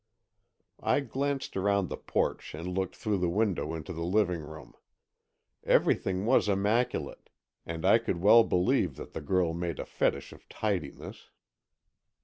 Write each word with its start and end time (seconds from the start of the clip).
I 0.81 1.01
glanced 1.01 1.55
around 1.55 1.89
the 1.89 1.95
porch 1.95 2.55
and 2.55 2.67
looked 2.75 2.95
through 2.95 3.19
the 3.19 3.29
window 3.29 3.75
into 3.75 3.93
the 3.93 4.01
living 4.01 4.41
room. 4.41 4.73
Everything 5.63 6.25
was 6.25 6.49
immaculate 6.49 7.29
and 7.67 7.85
I 7.85 7.99
could 7.99 8.17
well 8.17 8.43
believe 8.43 8.95
that 8.95 9.13
the 9.13 9.21
girl 9.21 9.53
made 9.53 9.77
a 9.77 9.85
fetish 9.85 10.33
of 10.33 10.49
tidiness. 10.49 11.29